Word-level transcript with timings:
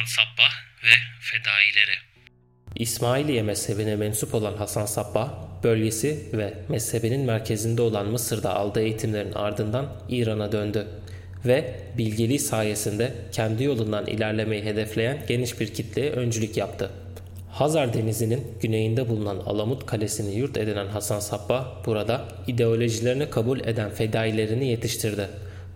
Hasan 0.00 0.22
Sabbah 0.22 0.50
ve 0.84 0.94
fedaileri. 1.20 1.96
İsmailiye 2.76 3.42
mezhebine 3.42 3.96
mensup 3.96 4.34
olan 4.34 4.56
Hasan 4.56 4.86
Sabbah, 4.86 5.32
bölgesi 5.64 6.30
ve 6.32 6.54
mezhebinin 6.68 7.20
merkezinde 7.20 7.82
olan 7.82 8.06
Mısır'da 8.06 8.54
aldığı 8.54 8.80
eğitimlerin 8.80 9.32
ardından 9.32 10.02
İran'a 10.08 10.52
döndü 10.52 10.86
ve 11.46 11.80
bilgeliği 11.98 12.38
sayesinde 12.38 13.14
kendi 13.32 13.64
yolundan 13.64 14.06
ilerlemeyi 14.06 14.64
hedefleyen 14.64 15.18
geniş 15.28 15.60
bir 15.60 15.74
kitleye 15.74 16.10
öncülük 16.10 16.56
yaptı. 16.56 16.90
Hazar 17.50 17.94
Denizi'nin 17.94 18.58
güneyinde 18.62 19.08
bulunan 19.08 19.36
Alamut 19.36 19.86
Kalesi'ni 19.86 20.34
yurt 20.34 20.56
edinen 20.56 20.86
Hasan 20.86 21.20
Sabbah 21.20 21.86
burada 21.86 22.28
ideolojilerini 22.46 23.30
kabul 23.30 23.60
eden 23.60 23.90
fedailerini 23.90 24.68
yetiştirdi. 24.68 25.28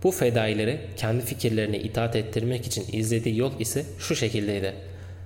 Bu 0.05 0.11
fedaileri 0.11 0.79
kendi 0.97 1.25
fikirlerini 1.25 1.77
itaat 1.77 2.15
ettirmek 2.15 2.67
için 2.67 2.85
izlediği 2.91 3.37
yol 3.37 3.59
ise 3.59 3.85
şu 3.99 4.15
şekildeydi. 4.15 4.73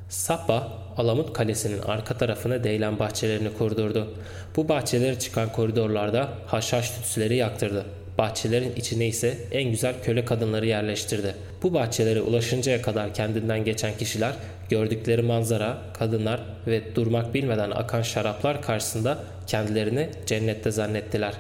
Sabbah, 0.10 0.68
Alamut 0.98 1.34
Kalesi'nin 1.34 1.82
arka 1.82 2.18
tarafına 2.18 2.64
değilen 2.64 3.00
bahçelerini 3.00 3.54
kurdurdu. 3.54 4.14
Bu 4.56 4.70
bahçelere 4.70 5.20
çıkan 5.20 5.52
koridorlarda 5.52 6.30
haşhaş 6.46 6.92
tütsüleri 6.92 7.36
yaktırdı. 7.36 7.86
Bahçelerin 8.18 8.76
içine 8.76 9.08
ise 9.08 9.38
en 9.52 9.72
güzel 9.72 9.96
köle 10.04 10.26
kadınları 10.26 10.66
yerleştirdi. 10.66 11.36
Bu 11.64 11.74
bahçelere 11.74 12.22
ulaşıncaya 12.22 12.82
kadar 12.82 13.14
kendinden 13.14 13.66
geçen 13.66 13.98
kişiler 13.98 14.34
gördükleri 14.70 15.22
manzara, 15.22 15.78
kadınlar 15.94 16.42
ve 16.68 16.96
durmak 16.96 17.34
bilmeden 17.34 17.72
akan 17.72 18.02
şaraplar 18.02 18.62
karşısında 18.62 19.18
kendilerini 19.48 20.10
cennette 20.26 20.72
zannettiler 20.72 21.34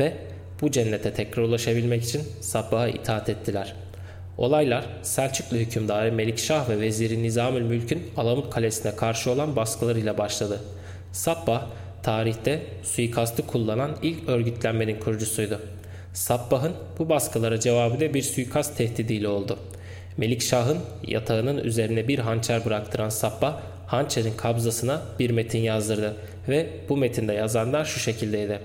ve 0.00 0.12
bu 0.64 0.70
cennete 0.70 1.12
tekrar 1.12 1.42
ulaşabilmek 1.42 2.04
için 2.04 2.22
Sabbah'a 2.40 2.88
itaat 2.88 3.28
ettiler. 3.28 3.74
Olaylar 4.38 4.84
Selçuklu 5.02 5.56
hükümdarı 5.56 6.12
Melikşah 6.12 6.68
ve 6.68 6.80
veziri 6.80 7.22
Nizamül 7.22 7.62
Mülk'ün 7.62 8.02
Alamut 8.16 8.50
Kalesi'ne 8.50 8.96
karşı 8.96 9.30
olan 9.30 9.56
baskılarıyla 9.56 10.18
başladı. 10.18 10.60
Sabbah 11.12 11.66
tarihte 12.02 12.62
suikastı 12.82 13.46
kullanan 13.46 13.90
ilk 14.02 14.28
örgütlenmenin 14.28 15.00
kurucusuydu. 15.00 15.60
Sabbah'ın 16.12 16.72
bu 16.98 17.08
baskılara 17.08 17.60
cevabı 17.60 18.14
bir 18.14 18.22
suikast 18.22 18.76
tehdidiyle 18.76 19.28
oldu. 19.28 19.58
Melikşah'ın 20.16 20.78
yatağının 21.06 21.58
üzerine 21.64 22.08
bir 22.08 22.18
hançer 22.18 22.64
bıraktıran 22.64 23.08
Sabbah, 23.08 23.60
hançerin 23.86 24.36
kabzasına 24.36 25.02
bir 25.18 25.30
metin 25.30 25.62
yazdırdı 25.62 26.16
ve 26.48 26.66
bu 26.88 26.96
metinde 26.96 27.32
yazanlar 27.32 27.84
şu 27.84 28.00
şekildeydi. 28.00 28.60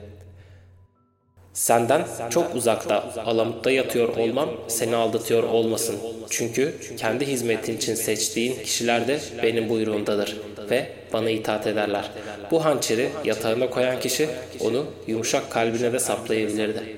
Senden 1.60 2.08
çok 2.30 2.56
uzakta, 2.56 3.04
alamutta 3.26 3.72
yatıyor 3.72 4.18
olmam 4.18 4.50
seni 4.68 4.96
aldatıyor 4.96 5.44
olmasın. 5.44 5.96
Çünkü 6.30 6.76
kendi 6.98 7.28
hizmetin 7.28 7.78
için 7.78 7.96
seçtiğin 7.96 8.64
kişiler 8.64 9.08
de 9.08 9.20
benim 9.44 9.70
buyruğumdadır 9.70 10.38
ve 10.70 10.90
bana 11.14 11.30
itaat 11.30 11.68
ederler. 11.68 12.12
Bu 12.52 12.66
hançeri 12.66 13.10
yatağına 13.26 13.70
koyan 13.70 14.00
kişi 14.00 14.30
onu 14.60 14.86
yumuşak 15.08 15.52
kalbine 15.52 15.94
de 15.94 16.00
saplayabilirdi. 16.00 16.98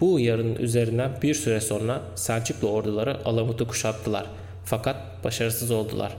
Bu 0.00 0.14
uyarının 0.14 0.56
üzerinden 0.56 1.10
bir 1.22 1.34
süre 1.34 1.60
sonra 1.60 2.00
Selçuklu 2.14 2.68
orduları 2.68 3.16
Alamut'u 3.24 3.68
kuşattılar. 3.68 4.26
Fakat 4.64 4.96
başarısız 5.24 5.70
oldular. 5.70 6.12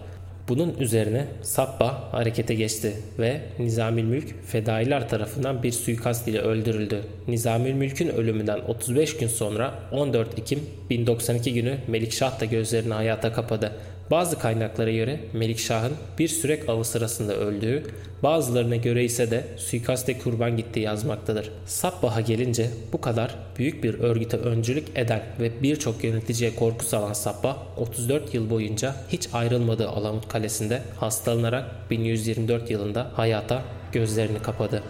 Bunun 0.48 0.74
üzerine 0.80 1.28
Sabbah 1.42 2.14
harekete 2.14 2.56
geçti 2.56 2.94
ve 3.20 3.42
Nizamül 3.60 4.04
Mülk 4.04 4.44
fedailer 4.46 5.10
tarafından 5.10 5.64
bir 5.64 5.72
suikast 5.72 6.28
ile 6.28 6.40
öldürüldü. 6.40 7.02
Nizamül 7.28 7.74
Mülk'ün 7.74 8.08
ölümünden 8.08 8.60
35 8.68 9.18
gün 9.18 9.28
sonra 9.28 9.74
14 9.92 10.40
Ekim 10.40 10.60
1092 10.90 11.54
günü 11.54 11.78
Melikşah 11.88 12.40
da 12.40 12.46
gözlerini 12.46 12.94
hayata 12.94 13.34
kapadı. 13.34 13.72
Bazı 14.12 14.40
kaynaklara 14.40 14.92
göre 14.92 15.20
Melikşah'ın 15.34 15.94
bir 16.20 16.28
sürek 16.28 16.70
avı 16.70 16.86
sırasında 16.86 17.36
öldüğü, 17.36 17.84
bazılarına 18.24 18.76
göre 18.76 19.04
ise 19.04 19.32
de 19.32 19.44
suikaste 19.58 20.18
kurban 20.18 20.58
gittiği 20.58 20.80
yazmaktadır. 20.80 21.52
Sabbah'a 21.66 22.22
gelince 22.22 22.70
bu 22.94 23.02
kadar 23.02 23.36
büyük 23.58 23.84
bir 23.84 23.94
örgüte 23.94 24.38
öncülük 24.38 24.88
eden 24.96 25.24
ve 25.40 25.64
birçok 25.64 26.04
yöneticiye 26.04 26.56
korku 26.56 26.86
salan 26.86 27.14
Sabbah 27.14 27.58
34 27.78 28.34
yıl 28.34 28.50
boyunca 28.50 28.96
hiç 29.10 29.30
ayrılmadığı 29.34 29.90
Alamut 29.90 30.28
Kalesi'nde 30.28 30.82
hastalanarak 31.00 31.66
1124 31.90 32.72
yılında 32.72 33.12
hayata 33.16 33.62
gözlerini 33.92 34.42
kapadı. 34.42 34.84